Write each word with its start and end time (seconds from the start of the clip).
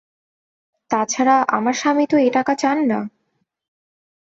তা 0.91 0.99
ছাড়া 1.05 1.37
আমার 1.49 1.73
স্বামী 1.73 2.05
তো 2.11 2.15
এ 2.17 2.29
টাকা 2.33 2.53
চান 2.55 2.77
না। 2.87 2.99